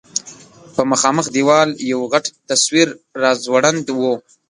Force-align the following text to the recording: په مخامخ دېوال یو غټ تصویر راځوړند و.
په 0.73 0.81
مخامخ 0.91 1.25
دېوال 1.35 1.69
یو 1.91 2.01
غټ 2.13 2.25
تصویر 2.49 2.87
راځوړند 3.23 3.85
و. 3.99 4.01